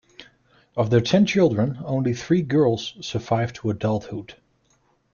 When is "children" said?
1.27-1.77